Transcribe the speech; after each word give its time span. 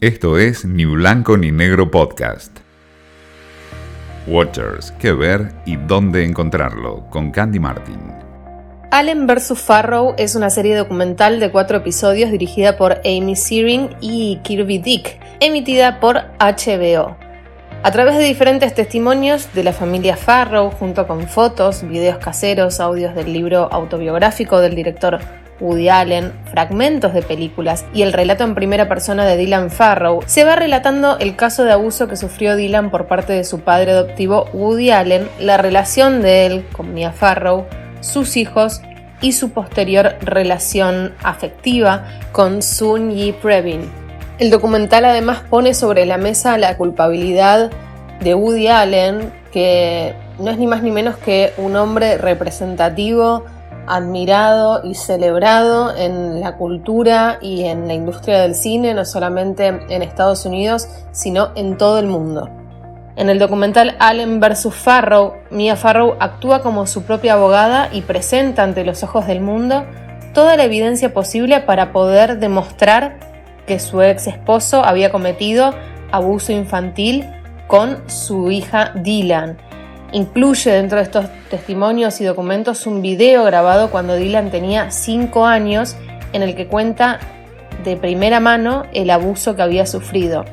Esto 0.00 0.36
es 0.36 0.66
Ni 0.66 0.84
Blanco 0.84 1.38
ni 1.38 1.50
Negro 1.50 1.90
Podcast. 1.90 2.58
Watchers, 4.26 4.92
qué 5.00 5.12
ver 5.12 5.54
y 5.64 5.76
dónde 5.76 6.22
encontrarlo, 6.22 7.06
con 7.08 7.30
Candy 7.30 7.58
Martin. 7.58 7.98
Allen 8.90 9.26
vs. 9.26 9.58
Farrow 9.58 10.14
es 10.18 10.34
una 10.34 10.50
serie 10.50 10.76
documental 10.76 11.40
de 11.40 11.50
cuatro 11.50 11.78
episodios 11.78 12.30
dirigida 12.30 12.76
por 12.76 13.00
Amy 13.06 13.36
Searing 13.36 13.96
y 14.02 14.38
Kirby 14.42 14.80
Dick, 14.80 15.18
emitida 15.40 15.98
por 15.98 16.16
HBO. 16.40 17.16
A 17.86 17.92
través 17.92 18.18
de 18.18 18.24
diferentes 18.24 18.74
testimonios 18.74 19.54
de 19.54 19.62
la 19.62 19.72
familia 19.72 20.16
Farrow, 20.16 20.72
junto 20.72 21.06
con 21.06 21.28
fotos, 21.28 21.86
videos 21.86 22.18
caseros, 22.18 22.80
audios 22.80 23.14
del 23.14 23.32
libro 23.32 23.68
autobiográfico 23.70 24.60
del 24.60 24.74
director 24.74 25.20
Woody 25.60 25.88
Allen, 25.88 26.32
fragmentos 26.50 27.14
de 27.14 27.22
películas 27.22 27.84
y 27.94 28.02
el 28.02 28.12
relato 28.12 28.42
en 28.42 28.56
primera 28.56 28.88
persona 28.88 29.24
de 29.24 29.36
Dylan 29.36 29.70
Farrow, 29.70 30.20
se 30.26 30.42
va 30.42 30.56
relatando 30.56 31.16
el 31.20 31.36
caso 31.36 31.62
de 31.62 31.70
abuso 31.70 32.08
que 32.08 32.16
sufrió 32.16 32.56
Dylan 32.56 32.90
por 32.90 33.06
parte 33.06 33.34
de 33.34 33.44
su 33.44 33.60
padre 33.60 33.92
adoptivo 33.92 34.48
Woody 34.52 34.90
Allen, 34.90 35.28
la 35.38 35.56
relación 35.56 36.22
de 36.22 36.46
él 36.46 36.66
con 36.72 36.92
Mia 36.92 37.12
Farrow, 37.12 37.66
sus 38.00 38.36
hijos 38.36 38.82
y 39.20 39.30
su 39.30 39.50
posterior 39.50 40.16
relación 40.22 41.14
afectiva 41.22 42.04
con 42.32 42.62
Sun 42.62 43.12
Yi 43.12 43.30
Previn. 43.30 44.05
El 44.38 44.50
documental 44.50 45.06
además 45.06 45.40
pone 45.48 45.72
sobre 45.72 46.04
la 46.04 46.18
mesa 46.18 46.58
la 46.58 46.76
culpabilidad 46.76 47.70
de 48.20 48.34
Woody 48.34 48.68
Allen, 48.68 49.32
que 49.50 50.14
no 50.38 50.50
es 50.50 50.58
ni 50.58 50.66
más 50.66 50.82
ni 50.82 50.90
menos 50.90 51.16
que 51.16 51.54
un 51.56 51.74
hombre 51.74 52.18
representativo 52.18 53.46
admirado 53.86 54.82
y 54.84 54.94
celebrado 54.94 55.96
en 55.96 56.40
la 56.40 56.56
cultura 56.56 57.38
y 57.40 57.64
en 57.64 57.88
la 57.88 57.94
industria 57.94 58.42
del 58.42 58.54
cine, 58.54 58.92
no 58.92 59.06
solamente 59.06 59.68
en 59.68 60.02
Estados 60.02 60.44
Unidos, 60.44 60.86
sino 61.12 61.52
en 61.54 61.78
todo 61.78 61.98
el 61.98 62.06
mundo. 62.06 62.50
En 63.16 63.30
el 63.30 63.38
documental 63.38 63.96
Allen 64.00 64.38
vs. 64.38 64.68
Farrow, 64.74 65.32
Mia 65.50 65.76
Farrow 65.76 66.16
actúa 66.20 66.60
como 66.60 66.86
su 66.86 67.04
propia 67.04 67.34
abogada 67.34 67.88
y 67.90 68.02
presenta 68.02 68.64
ante 68.64 68.84
los 68.84 69.02
ojos 69.02 69.26
del 69.26 69.40
mundo 69.40 69.86
toda 70.34 70.58
la 70.58 70.64
evidencia 70.64 71.14
posible 71.14 71.60
para 71.60 71.92
poder 71.92 72.38
demostrar 72.38 73.35
que 73.66 73.78
su 73.78 74.02
ex 74.02 74.26
esposo 74.26 74.84
había 74.84 75.10
cometido 75.10 75.74
abuso 76.12 76.52
infantil 76.52 77.24
con 77.66 78.08
su 78.08 78.50
hija 78.50 78.92
Dylan 78.94 79.58
Incluye 80.12 80.70
dentro 80.70 80.98
de 80.98 81.04
estos 81.04 81.26
testimonios 81.50 82.20
y 82.20 82.24
documentos 82.24 82.86
un 82.86 83.02
video 83.02 83.44
grabado 83.44 83.90
cuando 83.90 84.14
Dylan 84.14 84.50
tenía 84.50 84.90
5 84.90 85.44
años 85.44 85.96
en 86.32 86.42
el 86.42 86.54
que 86.54 86.68
cuenta 86.68 87.18
de 87.84 87.96
primera 87.96 88.40
mano 88.40 88.84
el 88.92 89.10
abuso 89.10 89.56
que 89.56 89.62
había 89.62 89.84
sufrido. 89.84 90.44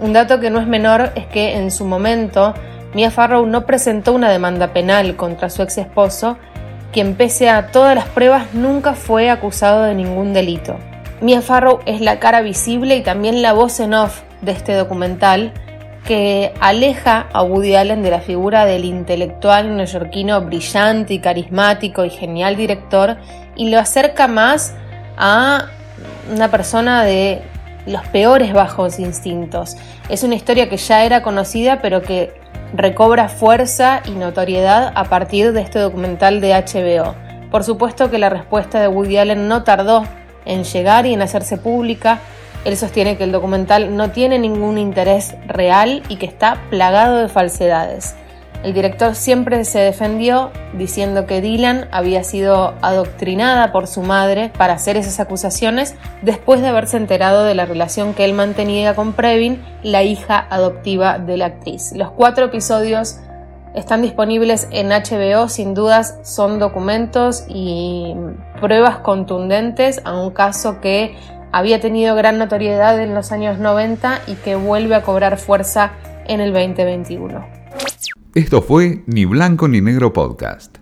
Un 0.00 0.12
dato 0.12 0.40
que 0.40 0.50
no 0.50 0.60
es 0.60 0.66
menor 0.66 1.12
es 1.14 1.26
que 1.26 1.56
en 1.56 1.70
su 1.70 1.84
momento 1.84 2.54
Mia 2.92 3.10
Farrow 3.10 3.46
no 3.46 3.64
presentó 3.64 4.12
una 4.12 4.30
demanda 4.30 4.72
penal 4.72 5.14
contra 5.14 5.50
su 5.50 5.62
ex 5.62 5.78
esposo, 5.78 6.36
quien 6.92 7.14
pese 7.14 7.48
a 7.48 7.68
todas 7.68 7.94
las 7.94 8.06
pruebas 8.06 8.52
nunca 8.54 8.94
fue 8.94 9.30
acusado 9.30 9.84
de 9.84 9.94
ningún 9.94 10.32
delito. 10.32 10.76
Mia 11.20 11.42
Farrow 11.42 11.80
es 11.84 12.00
la 12.00 12.18
cara 12.18 12.40
visible 12.40 12.96
y 12.96 13.02
también 13.02 13.42
la 13.42 13.52
voz 13.52 13.78
en 13.80 13.92
off 13.92 14.22
de 14.40 14.52
este 14.52 14.72
documental, 14.72 15.52
que 16.06 16.54
aleja 16.60 17.26
a 17.34 17.42
Woody 17.42 17.74
Allen 17.74 18.02
de 18.02 18.10
la 18.10 18.20
figura 18.20 18.64
del 18.64 18.86
intelectual 18.86 19.76
neoyorquino 19.76 20.40
brillante 20.40 21.12
y 21.12 21.18
carismático 21.18 22.06
y 22.06 22.10
genial 22.10 22.56
director 22.56 23.18
y 23.54 23.68
lo 23.68 23.78
acerca 23.78 24.28
más 24.28 24.74
a 25.18 25.66
una 26.32 26.50
persona 26.50 27.04
de 27.04 27.42
los 27.86 28.02
peores 28.08 28.54
bajos 28.54 28.98
instintos. 28.98 29.76
Es 30.08 30.22
una 30.22 30.36
historia 30.36 30.70
que 30.70 30.78
ya 30.78 31.04
era 31.04 31.22
conocida 31.22 31.82
pero 31.82 32.00
que 32.00 32.32
recobra 32.72 33.28
fuerza 33.28 34.00
y 34.06 34.12
notoriedad 34.12 34.90
a 34.94 35.04
partir 35.04 35.52
de 35.52 35.60
este 35.60 35.80
documental 35.80 36.40
de 36.40 36.54
HBO. 36.54 37.14
Por 37.50 37.62
supuesto 37.62 38.10
que 38.10 38.18
la 38.18 38.30
respuesta 38.30 38.80
de 38.80 38.88
Woody 38.88 39.18
Allen 39.18 39.48
no 39.48 39.64
tardó 39.64 40.04
en 40.44 40.64
llegar 40.64 41.06
y 41.06 41.14
en 41.14 41.22
hacerse 41.22 41.56
pública 41.56 42.20
él 42.64 42.76
sostiene 42.76 43.16
que 43.16 43.24
el 43.24 43.32
documental 43.32 43.96
no 43.96 44.10
tiene 44.10 44.38
ningún 44.38 44.76
interés 44.76 45.34
real 45.46 46.02
y 46.08 46.16
que 46.16 46.26
está 46.26 46.60
plagado 46.68 47.16
de 47.16 47.28
falsedades. 47.28 48.16
El 48.62 48.74
director 48.74 49.14
siempre 49.14 49.64
se 49.64 49.78
defendió 49.78 50.50
diciendo 50.74 51.24
que 51.24 51.40
Dylan 51.40 51.88
había 51.92 52.22
sido 52.22 52.74
adoctrinada 52.82 53.72
por 53.72 53.86
su 53.86 54.02
madre 54.02 54.52
para 54.58 54.74
hacer 54.74 54.98
esas 54.98 55.18
acusaciones 55.18 55.94
después 56.20 56.60
de 56.60 56.68
haberse 56.68 56.98
enterado 56.98 57.44
de 57.44 57.54
la 57.54 57.64
relación 57.64 58.12
que 58.12 58.26
él 58.26 58.34
mantenía 58.34 58.94
con 58.94 59.14
Previn, 59.14 59.62
la 59.82 60.02
hija 60.02 60.46
adoptiva 60.50 61.18
de 61.18 61.38
la 61.38 61.46
actriz. 61.46 61.92
Los 61.96 62.10
cuatro 62.10 62.44
episodios 62.44 63.20
están 63.74 64.02
disponibles 64.02 64.68
en 64.72 64.90
HBO, 64.90 65.48
sin 65.48 65.72
dudas 65.72 66.18
son 66.22 66.58
documentos 66.58 67.44
y 67.48 68.14
pruebas 68.60 68.98
contundentes 68.98 70.00
a 70.04 70.16
un 70.16 70.30
caso 70.30 70.80
que 70.80 71.16
había 71.52 71.80
tenido 71.80 72.14
gran 72.14 72.38
notoriedad 72.38 73.00
en 73.02 73.14
los 73.14 73.32
años 73.32 73.58
90 73.58 74.22
y 74.26 74.34
que 74.34 74.56
vuelve 74.56 74.94
a 74.94 75.02
cobrar 75.02 75.38
fuerza 75.38 75.92
en 76.26 76.40
el 76.40 76.52
2021. 76.52 77.44
Esto 78.34 78.62
fue 78.62 79.02
Ni 79.06 79.24
Blanco 79.24 79.66
ni 79.66 79.80
Negro 79.80 80.12
Podcast. 80.12 80.79